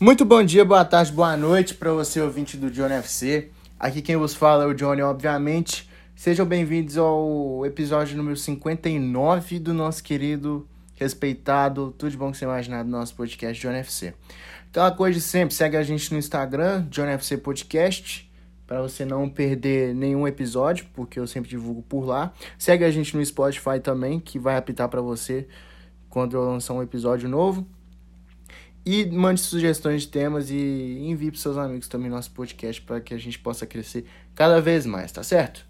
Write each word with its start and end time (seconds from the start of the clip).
Muito 0.00 0.24
bom 0.24 0.44
dia, 0.44 0.64
boa 0.64 0.84
tarde, 0.84 1.10
boa 1.10 1.36
noite 1.36 1.74
para 1.74 1.92
você, 1.92 2.20
ouvinte 2.20 2.56
do 2.56 2.70
Johnny 2.70 2.94
FC. 2.94 3.50
Aqui 3.80 4.00
quem 4.00 4.16
vos 4.16 4.32
fala 4.32 4.62
é 4.62 4.66
o 4.68 4.72
Johnny, 4.72 5.02
obviamente. 5.02 5.90
Sejam 6.14 6.46
bem-vindos 6.46 6.96
ao 6.96 7.66
episódio 7.66 8.16
número 8.16 8.36
59 8.36 9.58
do 9.58 9.74
nosso 9.74 10.04
querido, 10.04 10.68
respeitado, 10.94 11.92
tudo 11.98 12.12
de 12.12 12.16
bom 12.16 12.30
que 12.30 12.38
você 12.38 12.44
imaginar 12.44 12.84
do 12.84 12.90
nosso 12.90 13.12
podcast 13.16 13.60
Johnny 13.60 13.78
FC. 13.78 14.14
Aquela 14.68 14.92
coisa 14.92 15.18
de 15.18 15.20
sempre, 15.20 15.52
segue 15.52 15.76
a 15.76 15.82
gente 15.82 16.12
no 16.12 16.18
Instagram, 16.18 16.86
Johnny 16.88 17.10
FC 17.14 17.36
Podcast, 17.36 18.30
para 18.68 18.80
você 18.80 19.04
não 19.04 19.28
perder 19.28 19.96
nenhum 19.96 20.28
episódio, 20.28 20.86
porque 20.94 21.18
eu 21.18 21.26
sempre 21.26 21.50
divulgo 21.50 21.82
por 21.82 22.04
lá. 22.04 22.32
Segue 22.56 22.84
a 22.84 22.90
gente 22.92 23.16
no 23.16 23.26
Spotify 23.26 23.80
também, 23.82 24.20
que 24.20 24.38
vai 24.38 24.56
apitar 24.56 24.88
para 24.88 25.00
você 25.00 25.48
quando 26.08 26.36
eu 26.36 26.44
lançar 26.44 26.74
um 26.74 26.82
episódio 26.84 27.28
novo. 27.28 27.66
E 28.90 29.04
mande 29.04 29.42
sugestões 29.42 30.00
de 30.00 30.08
temas 30.08 30.48
e 30.48 30.98
envie 31.02 31.30
para 31.30 31.38
seus 31.38 31.58
amigos 31.58 31.88
também 31.88 32.08
nosso 32.08 32.30
podcast 32.30 32.80
para 32.80 32.98
que 33.02 33.12
a 33.12 33.18
gente 33.18 33.38
possa 33.38 33.66
crescer 33.66 34.06
cada 34.34 34.62
vez 34.62 34.86
mais, 34.86 35.12
tá 35.12 35.22
certo? 35.22 35.62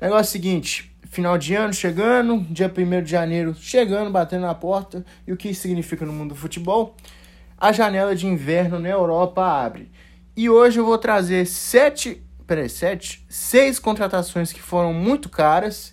Negócio 0.00 0.30
é 0.30 0.32
seguinte, 0.38 0.96
final 1.08 1.36
de 1.36 1.52
ano 1.52 1.74
chegando, 1.74 2.38
dia 2.48 2.72
1 2.72 3.02
de 3.02 3.10
janeiro 3.10 3.56
chegando, 3.56 4.08
batendo 4.12 4.42
na 4.42 4.54
porta. 4.54 5.04
E 5.26 5.32
o 5.32 5.36
que 5.36 5.48
isso 5.48 5.62
significa 5.62 6.06
no 6.06 6.12
mundo 6.12 6.28
do 6.28 6.36
futebol? 6.36 6.94
A 7.58 7.72
janela 7.72 8.14
de 8.14 8.28
inverno 8.28 8.78
na 8.78 8.88
Europa 8.88 9.44
abre. 9.44 9.90
E 10.36 10.48
hoje 10.48 10.78
eu 10.78 10.84
vou 10.84 10.96
trazer 10.96 11.46
sete, 11.48 12.22
peraí, 12.46 12.68
sete, 12.68 13.26
seis 13.28 13.80
contratações 13.80 14.52
que 14.52 14.62
foram 14.62 14.94
muito 14.94 15.28
caras 15.28 15.92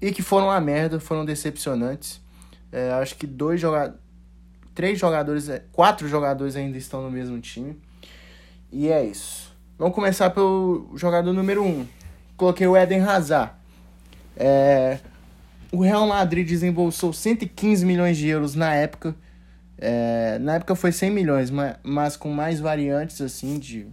e 0.00 0.12
que 0.12 0.22
foram 0.22 0.46
uma 0.46 0.60
merda, 0.60 1.00
foram 1.00 1.24
decepcionantes. 1.24 2.22
É, 2.70 2.92
acho 2.92 3.16
que 3.16 3.26
dois 3.26 3.60
jogadores 3.60 4.03
três 4.74 4.98
jogadores, 4.98 5.48
é, 5.48 5.62
quatro 5.72 6.08
jogadores 6.08 6.56
ainda 6.56 6.76
estão 6.76 7.02
no 7.02 7.10
mesmo 7.10 7.40
time. 7.40 7.80
E 8.72 8.88
é 8.88 9.04
isso. 9.04 9.54
Vamos 9.78 9.94
começar 9.94 10.30
pelo 10.30 10.90
jogador 10.96 11.32
número 11.32 11.64
um. 11.64 11.86
Coloquei 12.36 12.66
o 12.66 12.76
Eden 12.76 13.00
Hazard. 13.00 13.52
É, 14.36 14.98
o 15.70 15.80
Real 15.80 16.06
Madrid 16.06 16.46
desembolsou 16.46 17.12
115 17.12 17.84
milhões 17.86 18.16
de 18.16 18.28
euros 18.28 18.54
na 18.54 18.74
época. 18.74 19.14
É, 19.78 20.38
na 20.38 20.54
época 20.54 20.74
foi 20.74 20.92
100 20.92 21.10
milhões, 21.10 21.50
mas, 21.50 21.76
mas 21.82 22.16
com 22.16 22.30
mais 22.30 22.60
variantes 22.60 23.20
assim 23.20 23.58
de 23.58 23.86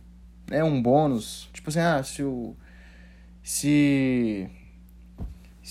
é 0.49 0.63
um 0.63 0.81
bônus. 0.81 1.49
Tipo 1.53 1.69
assim, 1.69 1.79
ah, 1.79 2.03
se 2.03 2.23
o 2.23 2.55
se 3.43 4.47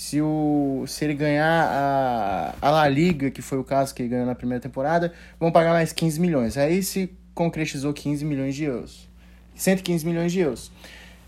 se, 0.01 0.19
o, 0.19 0.83
se 0.87 1.05
ele 1.05 1.13
ganhar 1.13 1.45
a, 1.45 2.55
a 2.59 2.71
La 2.71 2.89
Liga, 2.89 3.29
que 3.29 3.39
foi 3.39 3.59
o 3.59 3.63
caso 3.63 3.93
que 3.93 4.01
ele 4.01 4.09
ganhou 4.09 4.25
na 4.25 4.33
primeira 4.33 4.59
temporada, 4.59 5.13
vão 5.39 5.51
pagar 5.51 5.73
mais 5.73 5.93
15 5.93 6.19
milhões. 6.19 6.57
Aí 6.57 6.81
se 6.81 7.11
concretizou 7.35 7.93
15 7.93 8.25
milhões 8.25 8.55
de 8.55 8.63
euros. 8.63 9.07
115 9.53 10.03
milhões 10.03 10.31
de 10.31 10.39
euros. 10.39 10.71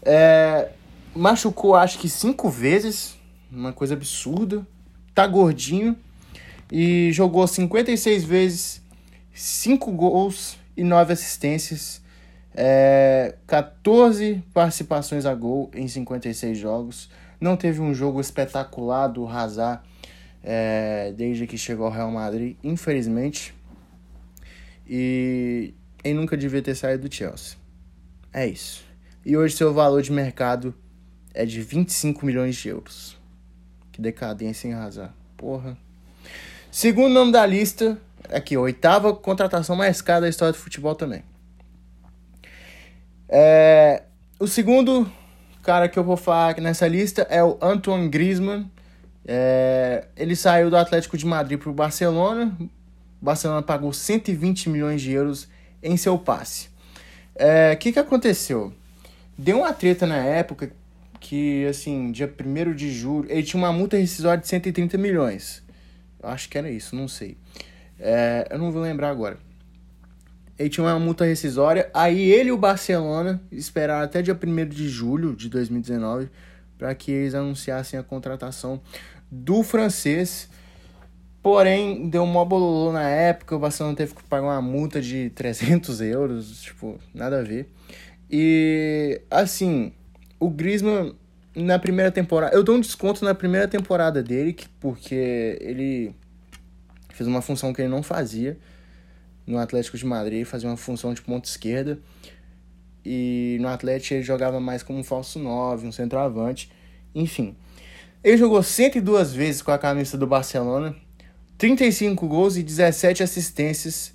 É, 0.02 0.70
machucou 1.16 1.76
acho 1.76 2.00
que 2.00 2.10
cinco 2.10 2.50
vezes, 2.50 3.16
uma 3.52 3.72
coisa 3.72 3.94
absurda. 3.94 4.66
Tá 5.14 5.28
gordinho. 5.28 5.96
E 6.72 7.12
jogou 7.12 7.46
56 7.46 8.24
vezes, 8.24 8.82
5 9.36 9.92
gols 9.92 10.58
e 10.76 10.84
9 10.84 11.14
assistências. 11.14 12.02
É, 12.56 13.36
14 13.46 14.44
participações 14.52 15.28
a 15.28 15.36
gol 15.36 15.70
em 15.76 15.88
56 15.88 16.58
jogos. 16.58 17.08
Não 17.44 17.58
teve 17.58 17.82
um 17.82 17.94
jogo 17.94 18.22
espetacular 18.22 19.08
do 19.08 19.28
Hazard 19.28 19.84
é, 20.42 21.12
desde 21.12 21.46
que 21.46 21.58
chegou 21.58 21.88
ao 21.88 21.92
Real 21.92 22.10
Madrid, 22.10 22.56
infelizmente. 22.64 23.54
E 24.88 25.74
ele 26.06 26.14
nunca 26.14 26.38
devia 26.38 26.62
ter 26.62 26.74
saído 26.74 27.06
do 27.06 27.14
Chelsea. 27.14 27.58
É 28.32 28.48
isso. 28.48 28.86
E 29.26 29.36
hoje 29.36 29.58
seu 29.58 29.74
valor 29.74 30.02
de 30.02 30.10
mercado 30.10 30.74
é 31.34 31.46
de 31.46 31.62
25 31.62 32.26
milhões 32.26 32.56
de 32.56 32.70
euros. 32.70 33.20
Que 33.92 34.02
decadência 34.02 34.70
em 34.70 34.74
Hazard. 34.74 35.12
Porra. 35.36 35.78
Segundo 36.72 37.12
nome 37.12 37.34
da 37.34 37.46
lista, 37.46 38.00
aqui, 38.30 38.56
oitava 38.56 39.14
contratação 39.14 39.76
mais 39.76 40.02
cara 40.02 40.22
da 40.22 40.30
história 40.30 40.54
do 40.54 40.58
futebol 40.60 40.96
também. 40.96 41.26
É, 43.28 44.04
o 44.40 44.48
segundo 44.48 45.12
cara 45.64 45.88
que 45.88 45.98
eu 45.98 46.04
vou 46.04 46.18
falar 46.18 46.60
nessa 46.60 46.88
lista 46.88 47.26
é 47.30 47.44
o 47.44 47.58
Antoine 47.62 48.10
Griezmann. 48.10 48.70
É, 49.26 50.06
ele 50.18 50.36
saiu 50.36 50.70
do 50.70 50.76
Atlético 50.76 51.18
de 51.18 51.26
Madrid 51.26 51.58
para 51.58 51.70
o 51.70 51.74
Barcelona. 51.74 52.56
O 52.60 53.26
Barcelona 53.26 53.62
pagou 53.62 53.94
120 53.94 54.70
milhões 54.70 55.02
de 55.02 55.14
euros 55.14 55.48
em 55.82 55.96
seu 55.96 56.18
passe. 56.20 56.68
O 56.68 56.70
é, 57.36 57.76
que, 57.78 57.94
que 57.94 58.00
aconteceu? 58.00 58.74
Deu 59.38 59.60
uma 59.60 59.74
treta 59.74 60.06
na 60.06 60.18
época 60.18 60.72
que, 61.20 61.66
assim, 61.66 62.12
dia 62.12 62.32
1 62.32 62.76
de 62.76 62.92
julho, 62.92 63.32
ele 63.32 63.42
tinha 63.42 63.62
uma 63.62 63.72
multa 63.72 63.98
rescisória 63.98 64.42
de 64.42 64.48
130 64.48 64.98
milhões. 64.98 65.64
Eu 66.22 66.30
acho 66.30 66.50
que 66.50 66.58
era 66.58 66.70
isso, 66.70 66.96
não 66.96 67.08
sei. 67.08 67.38
É, 67.98 68.48
eu 68.52 68.60
não 68.60 68.70
vou 68.70 68.82
lembrar 68.82 69.10
agora 69.10 69.38
ele 70.58 70.70
tinha 70.70 70.86
uma 70.86 71.00
multa 71.00 71.26
rescisória. 71.26 71.90
Aí 71.94 72.32
ele 72.32 72.50
e 72.50 72.52
o 72.52 72.58
Barcelona 72.58 73.42
esperaram 73.52 74.04
até 74.04 74.22
dia 74.22 74.38
1 74.42 74.68
de 74.68 74.88
julho 74.88 75.36
de 75.36 75.50
2019 75.50 76.30
para 76.78 76.94
que 76.94 77.12
eles 77.12 77.34
anunciassem 77.34 78.00
a 78.00 78.04
contratação 78.04 78.82
do 79.32 79.64
francês. 79.64 80.50
Porém, 81.42 82.10
deu 82.10 82.24
um 82.24 82.46
bololô 82.46 82.92
na 82.92 83.10
época, 83.10 83.56
o 83.56 83.60
Barcelona 83.60 83.96
teve 83.96 84.16
que 84.16 84.24
pagar 84.24 84.48
uma 84.48 84.62
multa 84.62 85.02
de 85.02 85.30
300 85.32 86.00
euros, 86.02 86.62
tipo, 86.62 86.98
nada 87.14 87.40
a 87.40 87.44
ver. 87.44 87.70
E, 88.30 89.22
assim, 89.30 89.92
o 90.40 90.50
Griezmann, 90.50 91.14
na 91.54 91.78
primeira 91.78 92.12
temporada... 92.12 92.56
Eu 92.56 92.64
dou 92.64 92.76
um 92.76 92.80
desconto 92.80 93.26
na 93.26 93.36
primeira 93.36 93.68
temporada 93.68 94.24
dele, 94.24 94.56
porque 94.80 95.58
ele 95.60 96.16
fez 97.10 97.28
uma 97.28 97.42
função 97.42 97.74
que 97.74 97.82
ele 97.82 97.90
não 97.90 98.02
fazia 98.02 98.58
no 99.46 99.58
Atlético 99.58 99.98
de 99.98 100.06
Madrid, 100.06 100.46
fazia 100.46 100.70
uma 100.70 100.78
função 100.78 101.14
de 101.14 101.22
ponta 101.22 101.48
esquerda. 101.48 102.00
E 103.06 103.58
no 103.60 103.68
Atlético 103.68 104.14
ele 104.14 104.24
jogava 104.24 104.60
mais 104.60 104.82
como 104.82 105.00
um 105.00 105.04
falso 105.04 105.40
9, 105.40 105.88
um 105.88 105.92
centroavante. 105.92 106.72
Enfim, 107.14 107.56
ele 108.24 108.38
jogou 108.38 108.64
102 108.64 109.34
vezes 109.34 109.62
com 109.62 109.72
a 109.72 109.78
camisa 109.78 110.18
do 110.18 110.26
Barcelona, 110.26 110.96
35 111.58 112.28
gols 112.28 112.56
e 112.56 112.64
17 112.64 113.22
assistências, 113.22 114.14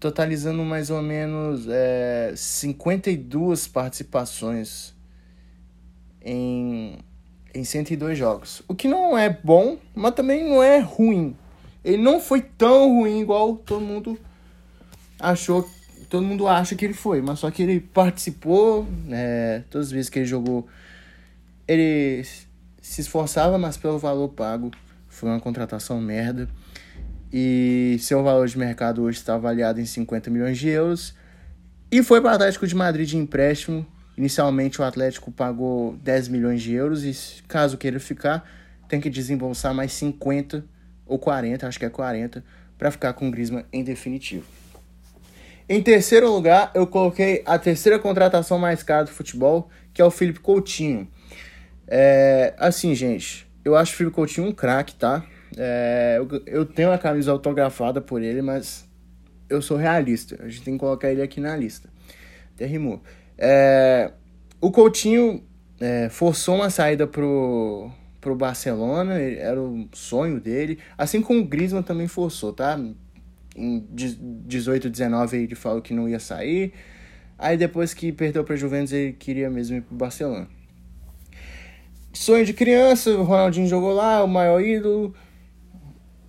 totalizando 0.00 0.64
mais 0.64 0.90
ou 0.90 1.02
menos 1.02 1.66
é, 1.68 2.32
52 2.34 3.68
participações 3.68 4.94
em, 6.24 6.98
em 7.54 7.62
102 7.62 8.16
jogos. 8.16 8.62
O 8.66 8.74
que 8.74 8.88
não 8.88 9.16
é 9.16 9.28
bom, 9.28 9.76
mas 9.94 10.14
também 10.14 10.48
não 10.48 10.62
é 10.62 10.78
ruim. 10.78 11.36
Ele 11.84 12.02
não 12.02 12.20
foi 12.20 12.40
tão 12.40 12.88
ruim 12.94 13.20
igual 13.20 13.56
todo 13.56 13.80
mundo 13.80 14.18
achou. 15.22 15.68
Todo 16.10 16.26
mundo 16.26 16.46
acha 16.46 16.74
que 16.74 16.84
ele 16.84 16.92
foi, 16.92 17.22
mas 17.22 17.38
só 17.38 17.50
que 17.50 17.62
ele 17.62 17.80
participou, 17.80 18.86
né, 19.06 19.60
todas 19.70 19.86
as 19.86 19.92
vezes 19.92 20.10
que 20.10 20.18
ele 20.18 20.26
jogou, 20.26 20.66
ele 21.66 22.22
se 22.82 23.00
esforçava, 23.00 23.56
mas 23.56 23.78
pelo 23.78 23.98
valor 23.98 24.28
pago 24.28 24.70
foi 25.08 25.30
uma 25.30 25.40
contratação 25.40 26.00
merda. 26.00 26.48
E 27.32 27.96
seu 28.00 28.22
valor 28.22 28.46
de 28.46 28.58
mercado 28.58 29.02
hoje 29.02 29.18
está 29.18 29.34
avaliado 29.34 29.80
em 29.80 29.86
50 29.86 30.28
milhões 30.28 30.58
de 30.58 30.68
euros. 30.68 31.14
E 31.90 32.02
foi 32.02 32.20
para 32.20 32.32
o 32.32 32.34
Atlético 32.34 32.66
de 32.66 32.74
Madrid 32.74 33.08
de 33.08 33.16
empréstimo. 33.16 33.86
Inicialmente 34.18 34.82
o 34.82 34.84
Atlético 34.84 35.32
pagou 35.32 35.96
10 36.02 36.28
milhões 36.28 36.60
de 36.60 36.74
euros 36.74 37.04
e 37.04 37.42
caso 37.48 37.78
queira 37.78 37.98
ficar, 37.98 38.46
tem 38.86 39.00
que 39.00 39.08
desembolsar 39.08 39.72
mais 39.72 39.92
50 39.92 40.62
ou 41.06 41.18
40, 41.18 41.66
acho 41.66 41.78
que 41.78 41.86
é 41.86 41.88
40, 41.88 42.44
para 42.76 42.90
ficar 42.90 43.14
com 43.14 43.28
o 43.28 43.30
Griezmann 43.30 43.64
em 43.72 43.82
definitivo. 43.82 44.61
Em 45.68 45.82
terceiro 45.82 46.30
lugar, 46.30 46.70
eu 46.74 46.86
coloquei 46.86 47.42
a 47.46 47.58
terceira 47.58 47.98
contratação 47.98 48.58
mais 48.58 48.82
cara 48.82 49.04
do 49.04 49.10
futebol, 49.10 49.70
que 49.94 50.02
é 50.02 50.04
o 50.04 50.10
Felipe 50.10 50.40
Coutinho. 50.40 51.08
É, 51.86 52.54
assim, 52.58 52.94
gente, 52.94 53.46
eu 53.64 53.76
acho 53.76 53.92
o 53.92 53.96
Felipe 53.96 54.14
Coutinho 54.14 54.48
um 54.48 54.52
craque, 54.52 54.94
tá? 54.94 55.24
É, 55.56 56.16
eu, 56.18 56.42
eu 56.46 56.66
tenho 56.66 56.92
a 56.92 56.98
camisa 56.98 57.30
autografada 57.30 58.00
por 58.00 58.22
ele, 58.22 58.42
mas 58.42 58.88
eu 59.48 59.60
sou 59.60 59.76
realista. 59.76 60.38
A 60.42 60.48
gente 60.48 60.62
tem 60.62 60.74
que 60.74 60.80
colocar 60.80 61.10
ele 61.10 61.22
aqui 61.22 61.40
na 61.40 61.56
lista. 61.56 61.88
Até 62.54 62.66
rimou. 62.66 63.02
É, 63.38 64.10
o 64.60 64.70
Coutinho 64.70 65.42
é, 65.80 66.08
forçou 66.08 66.56
uma 66.56 66.70
saída 66.70 67.06
pro, 67.06 67.90
pro 68.20 68.34
Barcelona, 68.34 69.20
era 69.20 69.60
o 69.60 69.88
sonho 69.92 70.40
dele. 70.40 70.78
Assim 70.96 71.20
como 71.20 71.40
o 71.40 71.44
Griezmann 71.44 71.82
também 71.82 72.08
forçou, 72.08 72.52
tá? 72.52 72.78
Em 73.56 73.86
18, 73.90 74.88
19 74.88 75.36
ele 75.36 75.54
falou 75.54 75.82
que 75.82 75.92
não 75.92 76.08
ia 76.08 76.18
sair. 76.18 76.72
Aí 77.38 77.56
depois 77.56 77.92
que 77.92 78.12
perdeu 78.12 78.44
para 78.44 78.56
Juventus, 78.56 78.92
ele 78.92 79.12
queria 79.12 79.50
mesmo 79.50 79.76
ir 79.76 79.82
pro 79.82 79.96
Barcelona. 79.96 80.48
Sonho 82.12 82.44
de 82.44 82.52
criança, 82.52 83.10
o 83.10 83.22
Ronaldinho 83.22 83.66
jogou 83.66 83.92
lá, 83.92 84.22
o 84.22 84.28
maior 84.28 84.60
ídolo. 84.60 85.14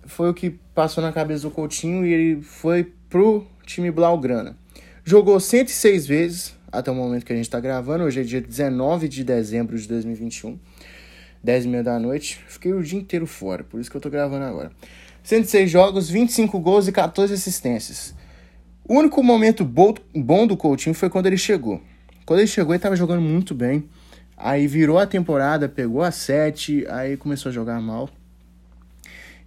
Foi 0.06 0.28
o 0.30 0.34
que 0.34 0.50
passou 0.74 1.02
na 1.02 1.12
cabeça 1.12 1.42
do 1.42 1.50
Coutinho 1.50 2.06
e 2.06 2.12
ele 2.12 2.42
foi 2.42 2.92
pro 3.08 3.46
time 3.64 3.90
Blaugrana. 3.90 4.56
Jogou 5.04 5.38
106 5.38 6.06
vezes 6.06 6.56
até 6.72 6.90
o 6.90 6.94
momento 6.94 7.24
que 7.24 7.32
a 7.32 7.36
gente 7.36 7.44
está 7.44 7.60
gravando. 7.60 8.04
Hoje 8.04 8.20
é 8.20 8.24
dia 8.24 8.40
19 8.40 9.08
de 9.08 9.22
dezembro 9.22 9.78
de 9.78 9.86
2021, 9.86 10.58
10 11.42 11.64
e 11.64 11.68
meia 11.68 11.82
da 11.82 11.98
noite. 11.98 12.40
Fiquei 12.48 12.72
o 12.72 12.82
dia 12.82 12.98
inteiro 12.98 13.26
fora, 13.26 13.62
por 13.62 13.80
isso 13.80 13.90
que 13.90 13.96
eu 13.96 14.00
tô 14.00 14.10
gravando 14.10 14.44
agora. 14.44 14.72
106 15.24 15.70
jogos, 15.70 16.10
25 16.10 16.60
gols 16.60 16.86
e 16.86 16.92
14 16.92 17.32
assistências. 17.32 18.14
O 18.86 18.94
único 18.94 19.22
momento 19.22 19.64
bom 19.64 20.46
do 20.46 20.54
Coutinho 20.54 20.94
foi 20.94 21.08
quando 21.08 21.26
ele 21.26 21.38
chegou. 21.38 21.80
Quando 22.26 22.40
ele 22.40 22.46
chegou, 22.46 22.74
ele 22.74 22.78
estava 22.78 22.94
jogando 22.94 23.22
muito 23.22 23.54
bem. 23.54 23.88
Aí 24.36 24.66
virou 24.66 24.98
a 24.98 25.06
temporada, 25.06 25.66
pegou 25.66 26.02
a 26.02 26.10
7, 26.10 26.86
aí 26.88 27.16
começou 27.16 27.48
a 27.48 27.52
jogar 27.52 27.80
mal. 27.80 28.10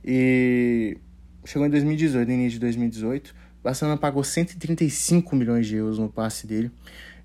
E 0.04 0.98
chegou 1.46 1.68
em 1.68 1.70
2018, 1.70 2.28
no 2.28 2.34
início 2.34 2.54
de 2.54 2.60
2018. 2.60 3.36
O 3.62 3.64
Barcelona 3.64 3.98
pagou 3.98 4.24
135 4.24 5.36
milhões 5.36 5.68
de 5.68 5.76
euros 5.76 6.00
no 6.00 6.10
passe 6.10 6.48
dele. 6.48 6.72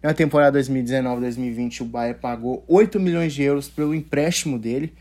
Na 0.03 0.13
temporada 0.13 0.61
2019-2020, 0.61 1.81
o 1.81 1.85
Bayern 1.87 2.21
pagou 2.21 2.63
8 2.69 3.01
milhões 3.01 3.33
de 3.33 3.43
euros 3.43 3.71
pelo 3.71 3.95
empréstimo 3.95 4.59
dele. 4.59 4.93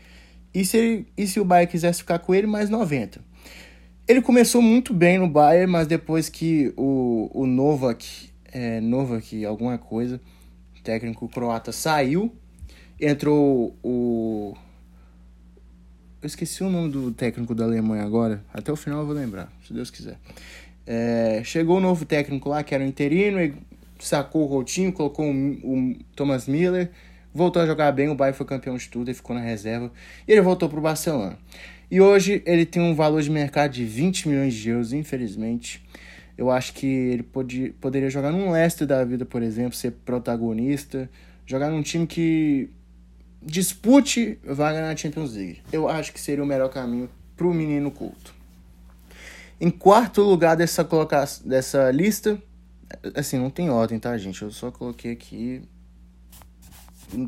E 0.54 0.64
se, 0.64 0.76
ele, 0.78 1.06
e 1.18 1.26
se 1.26 1.38
o 1.38 1.44
Bayern 1.44 1.70
quisesse 1.70 1.98
ficar 1.98 2.18
com 2.18 2.34
ele, 2.34 2.46
mais 2.46 2.70
90. 2.70 3.31
Ele 4.06 4.20
começou 4.20 4.60
muito 4.60 4.92
bem 4.92 5.18
no 5.18 5.28
Bayern, 5.28 5.70
mas 5.70 5.86
depois 5.86 6.28
que 6.28 6.72
o, 6.76 7.30
o 7.32 7.46
Novak, 7.46 8.30
é, 8.52 8.80
Novak 8.80 9.44
alguma 9.44 9.78
coisa, 9.78 10.20
técnico 10.82 11.28
croata, 11.28 11.70
saiu, 11.72 12.34
entrou 13.00 13.76
o... 13.82 14.54
Eu 16.20 16.26
esqueci 16.26 16.62
o 16.62 16.70
nome 16.70 16.90
do 16.90 17.12
técnico 17.12 17.54
da 17.54 17.64
Alemanha 17.64 18.04
agora. 18.04 18.44
Até 18.52 18.72
o 18.72 18.76
final 18.76 19.00
eu 19.00 19.06
vou 19.06 19.14
lembrar, 19.14 19.52
se 19.66 19.72
Deus 19.72 19.90
quiser. 19.90 20.18
É, 20.86 21.42
chegou 21.44 21.78
o 21.78 21.80
novo 21.80 22.04
técnico 22.04 22.48
lá, 22.48 22.62
que 22.62 22.74
era 22.74 22.82
o 22.82 22.86
interino, 22.86 23.40
e 23.40 23.54
sacou 23.98 24.46
o 24.46 24.48
Coutinho, 24.48 24.92
colocou 24.92 25.30
o, 25.30 25.96
Thomas 26.14 26.46
Miller, 26.46 26.90
voltou 27.32 27.62
a 27.62 27.66
jogar 27.66 27.92
bem, 27.92 28.08
o 28.08 28.14
Bayern 28.14 28.36
foi 28.36 28.46
campeão 28.46 28.76
de 28.76 28.88
tudo, 28.88 29.08
ele 29.08 29.14
ficou 29.14 29.34
na 29.34 29.42
reserva, 29.42 29.92
e 30.26 30.32
ele 30.32 30.40
voltou 30.40 30.68
para 30.68 30.78
o 30.78 30.82
Barcelona. 30.82 31.38
E 31.92 32.00
hoje 32.00 32.42
ele 32.46 32.64
tem 32.64 32.80
um 32.80 32.94
valor 32.94 33.20
de 33.20 33.30
mercado 33.30 33.72
de 33.72 33.84
20 33.84 34.26
milhões 34.26 34.54
de 34.54 34.70
euros, 34.70 34.94
infelizmente. 34.94 35.84
Eu 36.38 36.50
acho 36.50 36.72
que 36.72 36.86
ele 36.86 37.22
pode, 37.22 37.74
poderia 37.82 38.08
jogar 38.08 38.32
num 38.32 38.50
Leicester 38.50 38.86
da 38.86 39.04
vida, 39.04 39.26
por 39.26 39.42
exemplo, 39.42 39.74
ser 39.74 39.90
protagonista, 40.02 41.10
jogar 41.44 41.68
num 41.68 41.82
time 41.82 42.06
que 42.06 42.70
dispute 43.42 44.38
vaga 44.42 44.80
na 44.80 44.96
Champions 44.96 45.34
League. 45.34 45.60
Eu 45.70 45.86
acho 45.86 46.14
que 46.14 46.18
seria 46.18 46.42
o 46.42 46.46
melhor 46.46 46.70
caminho 46.70 47.10
para 47.36 47.46
o 47.46 47.52
menino 47.52 47.90
culto. 47.90 48.34
Em 49.60 49.68
quarto 49.68 50.22
lugar 50.22 50.56
dessa, 50.56 50.82
colocação, 50.82 51.46
dessa 51.46 51.90
lista, 51.90 52.42
Assim, 53.14 53.38
não 53.38 53.50
tem 53.50 53.70
ordem, 53.70 53.98
tá, 53.98 54.16
gente? 54.18 54.42
Eu 54.42 54.50
só 54.50 54.70
coloquei 54.70 55.12
aqui 55.12 55.62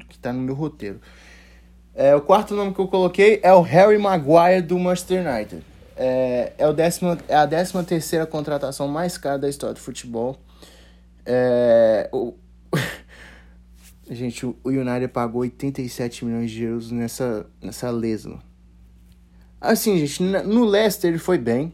que 0.09 0.19
tá 0.19 0.33
no 0.33 0.41
meu 0.41 0.55
roteiro. 0.55 1.01
É, 1.95 2.15
o 2.15 2.21
quarto 2.21 2.55
nome 2.55 2.75
que 2.75 2.81
eu 2.81 2.89
coloquei 2.89 3.39
é 3.43 3.53
o 3.53 3.61
Harry 3.61 3.99
Maguire 3.99 4.61
do 4.61 4.79
Manchester 4.79 5.25
United. 5.25 5.63
É, 5.97 6.53
é, 6.59 6.67
o 6.67 6.73
décimo, 6.73 7.17
é 7.29 7.37
a 7.37 7.47
décima 7.47 7.85
terceira 7.85 8.27
contratação 8.27 8.89
mais 8.89 9.17
cara 9.17 9.39
da 9.39 9.49
história 9.49 9.75
do 9.75 9.81
futebol. 9.81 10.37
É, 11.25 12.09
o, 12.13 12.35
gente, 14.11 14.45
o 14.45 14.59
United 14.65 15.09
pagou 15.09 15.43
87 15.43 16.25
milhões 16.25 16.51
de 16.51 16.65
euros 16.65 16.91
nessa, 16.91 17.47
nessa 17.63 17.91
lesma. 17.91 18.43
Assim, 19.61 19.97
gente, 20.05 20.23
no 20.23 20.65
Leicester 20.65 21.11
ele 21.11 21.19
foi 21.19 21.39
bem. 21.39 21.73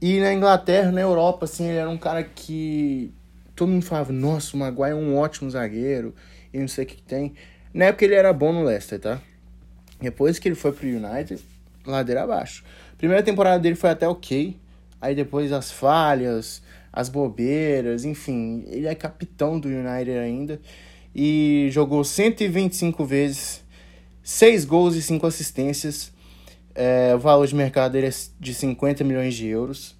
E 0.00 0.20
na 0.20 0.32
Inglaterra, 0.32 0.92
na 0.92 1.00
Europa, 1.00 1.44
assim, 1.44 1.66
ele 1.66 1.78
era 1.78 1.90
um 1.90 1.98
cara 1.98 2.22
que 2.22 3.12
todo 3.56 3.68
mundo 3.68 3.84
falava, 3.84 4.12
nossa, 4.12 4.56
o 4.56 4.58
Maguire 4.58 4.92
é 4.92 4.94
um 4.94 5.16
ótimo 5.16 5.50
zagueiro 5.50 6.14
e 6.52 6.58
não 6.58 6.68
sei 6.68 6.84
o 6.84 6.86
que, 6.86 6.96
que 6.96 7.02
tem. 7.02 7.34
Na 7.72 7.86
época 7.86 8.04
ele 8.04 8.14
era 8.14 8.32
bom 8.32 8.52
no 8.52 8.64
Leicester, 8.64 8.98
tá? 8.98 9.20
Depois 10.00 10.38
que 10.38 10.48
ele 10.48 10.54
foi 10.54 10.72
pro 10.72 10.86
United, 10.86 11.40
ladeira 11.86 12.24
abaixo. 12.24 12.64
Primeira 12.98 13.22
temporada 13.22 13.58
dele 13.58 13.76
foi 13.76 13.90
até 13.90 14.08
ok, 14.08 14.56
aí 15.00 15.14
depois 15.14 15.52
as 15.52 15.70
falhas, 15.70 16.62
as 16.92 17.08
bobeiras, 17.08 18.04
enfim, 18.04 18.64
ele 18.66 18.86
é 18.86 18.94
capitão 18.94 19.58
do 19.58 19.68
United 19.68 20.18
ainda 20.18 20.60
e 21.14 21.68
jogou 21.70 22.04
125 22.04 23.04
vezes, 23.04 23.62
6 24.22 24.64
gols 24.64 24.94
e 24.96 25.02
5 25.02 25.26
assistências. 25.26 26.12
É, 26.74 27.12
o 27.14 27.18
valor 27.18 27.46
de 27.46 27.54
mercado 27.54 27.92
dele 27.92 28.08
é 28.08 28.12
de 28.38 28.54
50 28.54 29.02
milhões 29.04 29.34
de 29.34 29.46
euros. 29.46 29.96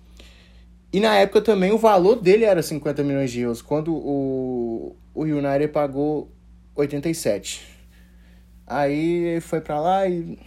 E 0.92 0.98
na 0.98 1.16
época 1.16 1.40
também 1.40 1.72
o 1.72 1.78
valor 1.78 2.16
dele 2.16 2.44
era 2.44 2.62
50 2.62 3.02
milhões 3.04 3.30
de 3.30 3.40
euros, 3.40 3.62
quando 3.62 3.94
o, 3.94 4.96
o 5.14 5.22
United 5.22 5.68
pagou 5.68 6.28
87. 6.74 7.66
Aí 8.66 9.40
foi 9.40 9.60
para 9.60 9.80
lá 9.80 10.06
e. 10.06 10.38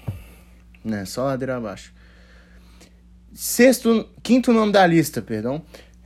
Né, 0.83 1.05
só 1.05 1.25
ladeira 1.25 1.57
abaixo. 1.57 1.93
Sexto, 3.33 4.07
quinto 4.21 4.51
nome 4.51 4.71
da 4.71 4.85
lista, 4.85 5.21
perdão. 5.21 5.61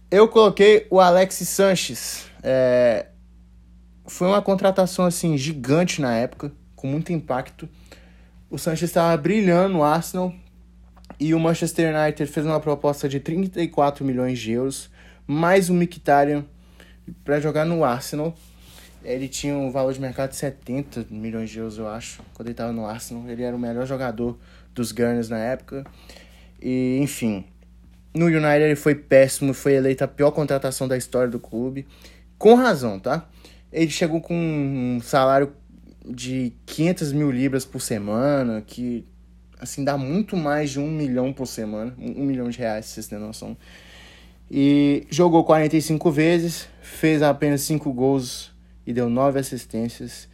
Eu 0.10 0.28
coloquei 0.28 0.88
o 0.90 1.00
Alex 1.00 1.36
Sanches. 1.36 2.25
É, 2.42 3.08
foi 4.06 4.28
uma 4.28 4.42
contratação 4.42 5.06
assim 5.06 5.38
gigante 5.38 6.02
na 6.02 6.16
época, 6.16 6.52
com 6.75 6.88
muito 6.88 7.12
impacto 7.12 7.68
o 8.50 8.58
Sanches 8.58 8.90
estava 8.90 9.16
brilhando 9.18 9.74
no 9.74 9.84
Arsenal 9.84 10.34
e 11.19 11.34
o 11.34 11.40
Manchester 11.40 11.94
United 11.94 12.31
fez 12.31 12.46
uma 12.46 12.60
proposta 12.60 13.10
de 13.10 13.19
34 13.19 14.06
milhões 14.06 14.40
de 14.40 14.54
euros, 14.54 14.90
mais 15.25 15.69
o 15.69 15.74
Mkhitaryan 15.74 16.46
para 17.25 17.40
jogar 17.40 17.66
no 17.66 17.84
Arsenal. 17.84 18.34
Ele 19.04 19.28
tinha 19.28 19.56
um 19.56 19.72
valor 19.72 19.94
de 19.94 20.02
mercado 20.02 20.32
de 20.32 20.36
70 20.36 21.08
milhões 21.10 21.50
de 21.50 21.60
euros, 21.60 21.78
eu 21.78 21.88
acho, 21.88 22.22
quando 22.34 22.48
ele 22.48 22.54
estava 22.54 22.74
no 22.74 22.86
Arsenal. 22.86 23.28
Ele 23.30 23.44
era 23.44 23.56
o 23.56 23.60
melhor 23.60 23.86
jogador 23.86 24.38
dos 24.74 24.92
Gunners 24.92 25.30
na 25.30 25.40
época. 25.40 25.86
E, 26.62 27.00
enfim, 27.02 27.46
no 28.14 28.26
United 28.26 28.64
ele 28.64 28.76
foi 28.76 28.96
péssimo, 28.96 29.54
foi 29.54 29.74
eleita 29.74 30.06
a 30.06 30.08
pior 30.08 30.32
contratação 30.32 30.88
da 30.88 30.98
história 30.98 31.30
do 31.30 31.40
clube. 31.40 31.88
Com 32.38 32.56
razão, 32.56 33.00
tá? 33.00 33.28
Ele 33.72 33.90
chegou 33.90 34.22
com 34.22 34.36
um 34.36 35.00
salário 35.02 35.54
de 36.06 36.54
500 36.66 37.12
mil 37.12 37.32
libras 37.32 37.66
por 37.66 37.82
semana, 37.82 38.62
que 38.66 39.06
assim 39.60 39.84
dá 39.84 39.98
muito 39.98 40.38
mais 40.38 40.72
de 40.72 40.80
um 40.80 40.90
milhão 40.90 41.34
por 41.34 41.48
semana, 41.48 41.94
um, 41.98 42.24
milhão 42.24 42.50
de 42.50 42.58
reais, 42.58 42.86
se 42.86 42.94
vocês 42.94 43.08
têm 43.08 43.20
noção. 43.20 43.58
E 44.50 45.06
jogou 45.10 45.44
45 45.44 46.10
vezes, 46.12 46.68
fez 46.82 47.22
apenas 47.22 47.62
5 47.62 47.92
gols 47.92 48.52
e 48.88 48.94
deu 48.94 49.10
9 49.10 49.38
assistências, 49.38 50.30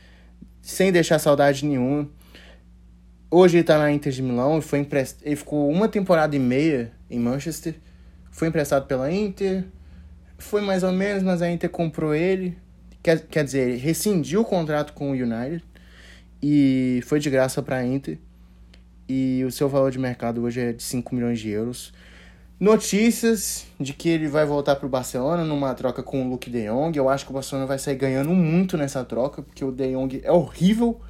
sem 0.62 0.92
deixar 0.92 1.18
saudade 1.18 1.66
nenhuma. 1.66 2.08
Hoje 3.32 3.58
ele 3.58 3.64
tá 3.64 3.80
na 3.80 3.92
Inter 3.92 4.14
de 4.14 4.22
Milão 4.22 4.62
foi 4.62 4.78
emprest... 4.78 5.18
ele 5.24 5.36
ficou 5.36 5.68
uma 5.72 5.90
temporada 5.90 6.36
e 6.36 6.40
meia 6.40 6.92
em 7.10 7.20
Manchester. 7.20 7.74
Foi 8.30 8.48
emprestado 8.48 8.86
pela 8.86 9.12
Inter. 9.12 9.66
Foi 10.38 10.62
mais 10.62 10.84
ou 10.84 10.92
menos, 10.92 11.24
mas 11.24 11.42
a 11.42 11.50
Inter 11.50 11.70
comprou 11.70 12.14
ele. 12.14 12.56
Quer, 13.02 13.22
quer 13.22 13.44
dizer, 13.44 13.70
ele 13.70 13.78
rescindiu 13.78 14.42
o 14.42 14.46
contrato 14.46 14.94
com 14.94 15.10
o 15.10 15.14
United 15.14 15.64
e 16.42 17.02
foi 17.06 17.20
de 17.20 17.32
graça 17.32 17.64
para 17.64 17.78
a 17.78 17.86
Inter. 17.86 18.20
E 19.10 19.44
o 19.46 19.52
seu 19.52 19.68
valor 19.68 19.90
de 19.92 19.98
mercado 19.98 20.44
hoje 20.44 20.62
é 20.62 20.74
de 20.74 20.84
5 20.84 21.16
milhões 21.16 21.40
de 21.40 21.50
euros. 21.50 21.92
Notícias 22.64 23.68
de 23.78 23.92
que 23.92 24.08
ele 24.08 24.30
vai 24.30 24.46
voltar 24.46 24.78
para 24.78 24.86
o 24.86 24.90
Barcelona 24.90 25.44
numa 25.44 25.74
troca 25.74 26.02
com 26.02 26.26
o 26.26 26.30
Luke 26.30 26.50
De 26.50 26.66
Jong. 26.66 26.98
Eu 26.98 27.10
acho 27.10 27.26
que 27.26 27.32
o 27.32 27.34
Barcelona 27.34 27.68
vai 27.68 27.78
sair 27.78 27.98
ganhando 27.98 28.30
muito 28.30 28.78
nessa 28.78 29.04
troca, 29.04 29.42
porque 29.42 29.66
o 29.66 29.70
De 29.70 29.92
Jong 29.92 30.22
é 30.24 30.32
horrível. 30.32 31.02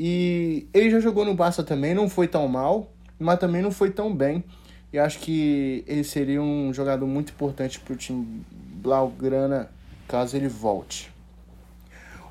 E 0.00 0.66
ele 0.72 0.88
já 0.88 1.00
jogou 1.00 1.26
no 1.26 1.34
Barça 1.34 1.62
também, 1.62 1.92
não 1.92 2.08
foi 2.08 2.26
tão 2.26 2.48
mal, 2.48 2.90
mas 3.18 3.38
também 3.38 3.60
não 3.60 3.70
foi 3.70 3.90
tão 3.90 4.16
bem. 4.16 4.42
E 4.90 4.98
acho 4.98 5.18
que 5.18 5.84
ele 5.86 6.02
seria 6.02 6.40
um 6.40 6.72
jogador 6.72 7.06
muito 7.06 7.30
importante 7.30 7.78
para 7.78 7.92
o 7.92 7.96
time 7.96 8.42
Blaugrana 8.76 9.68
caso 10.08 10.34
ele 10.34 10.48
volte. 10.48 11.12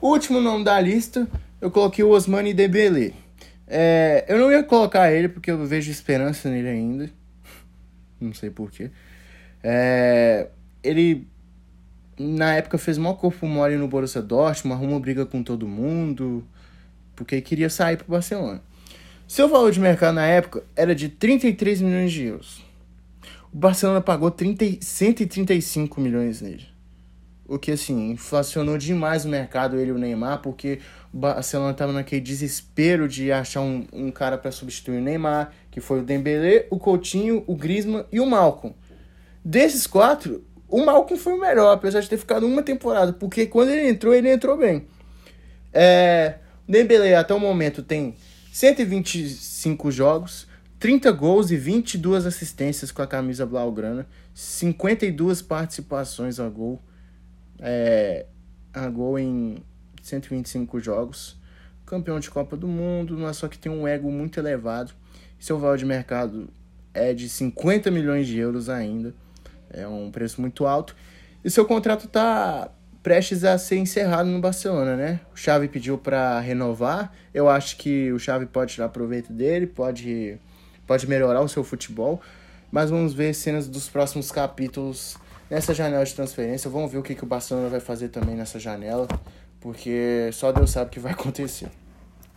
Último 0.01 0.41
nome 0.41 0.63
da 0.63 0.81
lista, 0.81 1.27
eu 1.62 1.69
coloquei 1.69 2.03
o 2.03 2.09
Osmani 2.09 2.51
Dembele. 2.51 3.13
É, 3.67 4.25
eu 4.27 4.39
não 4.39 4.51
ia 4.51 4.63
colocar 4.63 5.12
ele 5.12 5.29
porque 5.29 5.51
eu 5.51 5.67
vejo 5.67 5.91
esperança 5.91 6.50
nele 6.50 6.69
ainda. 6.69 7.26
Não 8.19 8.33
sei 8.33 8.50
porquê. 8.50 8.91
É, 9.63 10.50
ele, 10.83 11.27
na 12.17 12.55
época, 12.55 12.77
fez 12.77 12.97
maior 12.97 13.15
corpo 13.15 13.45
mole 13.47 13.75
no 13.77 13.88
Borussia 13.88 14.21
Dortmund, 14.21 14.75
arrumou 14.75 15.00
briga 15.00 15.25
com 15.25 15.43
todo 15.43 15.67
mundo, 15.67 16.45
porque 17.15 17.41
queria 17.41 17.69
sair 17.69 17.97
pro 17.97 18.07
Barcelona. 18.07 18.62
Seu 19.27 19.50
valor 19.50 19.71
de 19.71 19.79
mercado 19.79 20.15
na 20.15 20.25
época 20.25 20.63
era 20.75 20.95
de 20.95 21.09
33 21.09 21.81
milhões 21.81 22.12
de 22.12 22.24
euros. 22.24 22.63
O 23.51 23.57
Barcelona 23.57 24.01
pagou 24.01 24.31
30, 24.31 24.77
135 24.81 26.00
milhões 26.00 26.41
nele. 26.41 26.76
O 27.48 27.58
que, 27.58 27.72
assim, 27.72 28.12
inflacionou 28.12 28.77
demais 28.77 29.24
o 29.24 29.30
mercado, 29.30 29.80
ele 29.80 29.89
e 29.89 29.94
o 29.94 29.98
Neymar, 29.98 30.42
porque 30.42 30.80
o 31.13 31.18
Barcelona 31.18 31.72
estava 31.72 31.94
naquele 31.94 32.22
desespero 32.22 33.08
de 33.08 33.32
achar 33.32 33.62
um, 33.62 33.88
um 33.94 34.12
cara 34.12 34.38
para 34.38 34.51
substituir 34.51 34.98
o 34.98 35.01
Neymar, 35.01 35.51
que 35.72 35.80
foi 35.80 36.00
o 36.00 36.04
Dembélé, 36.04 36.68
o 36.70 36.77
Coutinho, 36.77 37.44
o 37.48 37.56
Griezmann 37.56 38.06
e 38.12 38.20
o 38.20 38.25
Malcom. 38.25 38.74
Desses 39.44 39.88
quatro, 39.88 40.44
O 40.68 40.86
Malcolm 40.86 41.18
foi 41.18 41.34
o 41.34 41.39
melhor, 41.39 41.72
apesar 41.72 42.01
de 42.01 42.10
ter 42.10 42.18
ficado 42.18 42.46
uma 42.46 42.62
temporada, 42.62 43.13
porque 43.13 43.46
quando 43.46 43.70
ele 43.70 43.88
entrou, 43.88 44.13
ele 44.13 44.30
entrou 44.30 44.58
bem. 44.58 44.86
É, 45.74 46.36
Dembele 46.68 47.13
até 47.16 47.34
o 47.34 47.39
momento 47.39 47.82
tem 47.82 48.16
125 48.51 49.89
jogos, 49.89 50.46
30 50.80 51.12
gols 51.13 51.51
e 51.51 51.56
22 51.56 52.25
assistências 52.25 52.92
com 52.92 53.01
a 53.01 53.08
camisa 53.08 53.46
blaugrana, 53.46 54.06
52 54.34 55.42
participações 55.42 56.39
a 56.39 56.50
gol, 56.50 56.82
é, 57.60 58.26
a 58.74 58.88
gol 58.90 59.18
em 59.18 59.58
125 60.02 60.80
jogos. 60.80 61.38
Campeão 61.86 62.20
de 62.20 62.30
Copa 62.30 62.58
do 62.58 62.68
Mundo, 62.68 63.18
mas 63.18 63.38
só 63.38 63.48
que 63.48 63.58
tem 63.58 63.72
um 63.72 63.88
ego 63.88 64.12
muito 64.12 64.40
elevado. 64.40 64.92
Seu 65.40 65.58
valor 65.58 65.78
de 65.78 65.86
mercado 65.86 66.50
é 66.94 67.14
de 67.14 67.30
50 67.30 67.90
milhões 67.92 68.28
de 68.28 68.38
euros 68.38 68.70
ainda. 68.70 69.14
É 69.72 69.88
um 69.88 70.12
preço 70.12 70.42
muito 70.42 70.66
alto. 70.66 70.96
E 71.44 71.50
seu 71.50 71.66
contrato 71.66 72.06
está 72.06 72.70
prestes 73.02 73.46
a 73.46 73.58
ser 73.58 73.78
encerrado 73.78 74.30
no 74.30 74.42
Barcelona, 74.42 74.98
né? 74.98 75.22
O 75.34 75.38
Xavi 75.38 75.70
pediu 75.70 75.98
para 75.98 76.40
renovar. 76.42 77.14
Eu 77.34 77.48
acho 77.48 77.78
que 77.78 78.12
o 78.12 78.20
Xavi 78.20 78.46
pode 78.46 78.74
tirar 78.74 78.90
proveito 78.90 79.32
dele, 79.32 79.66
pode, 79.66 80.38
pode 80.86 81.08
melhorar 81.08 81.42
o 81.42 81.48
seu 81.48 81.64
futebol. 81.64 82.22
Mas 82.70 82.90
vamos 82.90 83.14
ver 83.14 83.34
cenas 83.34 83.68
dos 83.68 83.88
próximos 83.88 84.30
capítulos 84.30 85.16
nessa 85.50 85.74
janela 85.74 86.04
de 86.04 86.13
transferência. 86.13 86.70
Vamos 86.70 86.92
ver 86.92 86.98
o 86.98 87.04
que, 87.04 87.16
que 87.16 87.24
o 87.24 87.27
Barcelona 87.27 87.70
vai 87.70 87.80
fazer 87.80 88.10
também 88.10 88.36
nessa 88.36 88.60
janela, 88.60 89.08
porque 89.60 90.30
só 90.34 90.51
Deus 90.51 90.72
sabe 90.72 90.88
o 90.88 90.89
que 90.92 91.00
vai 91.00 91.12
acontecer. 91.13 91.70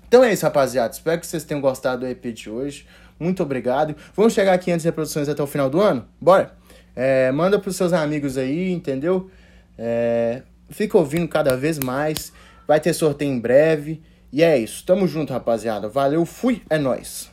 Então 0.09 0.25
é 0.25 0.33
isso, 0.33 0.45
rapaziada. 0.45 0.93
Espero 0.93 1.21
que 1.21 1.27
vocês 1.27 1.45
tenham 1.45 1.61
gostado 1.61 2.01
do 2.01 2.07
EP 2.07 2.25
de 2.35 2.51
hoje. 2.51 2.87
Muito 3.19 3.43
obrigado. 3.43 3.95
Vamos 4.15 4.33
chegar 4.33 4.55
antes 4.55 4.83
de 4.83 4.89
reproduções 4.89 5.29
até 5.29 5.43
o 5.43 5.47
final 5.47 5.71
do 5.71 5.81
ano? 5.81 6.07
Bora! 6.21 6.59
É, 6.97 7.31
manda 7.31 7.59
pros 7.59 7.77
seus 7.77 7.93
amigos 7.93 8.37
aí, 8.37 8.73
entendeu? 8.73 9.31
É, 9.79 10.43
fica 10.69 10.99
ouvindo 10.99 11.29
cada 11.29 11.57
vez 11.57 11.79
mais. 11.79 12.33
Vai 12.67 12.81
ter 12.81 12.93
sorteio 12.93 13.33
em 13.33 13.39
breve. 13.39 14.03
E 14.33 14.43
é 14.43 14.59
isso. 14.59 14.85
Tamo 14.85 15.07
junto, 15.07 15.33
rapaziada. 15.33 15.89
Valeu, 15.89 16.25
fui, 16.25 16.63
é 16.69 16.79
nóis. 16.79 17.31